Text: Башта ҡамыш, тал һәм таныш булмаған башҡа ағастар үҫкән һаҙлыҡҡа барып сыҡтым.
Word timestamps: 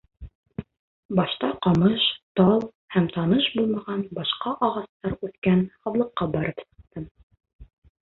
Башта 1.19 1.49
ҡамыш, 1.65 2.07
тал 2.41 2.65
һәм 2.97 3.11
таныш 3.19 3.51
булмаған 3.59 4.03
башҡа 4.21 4.57
ағастар 4.71 5.17
үҫкән 5.23 5.65
һаҙлыҡҡа 5.81 6.33
барып 6.41 6.69
сыҡтым. 6.75 7.11